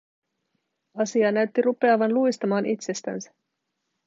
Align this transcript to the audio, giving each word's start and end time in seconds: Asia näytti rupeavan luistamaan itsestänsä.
Asia 0.97 1.31
näytti 1.31 1.61
rupeavan 1.61 2.13
luistamaan 2.13 2.65
itsestänsä. 2.65 3.31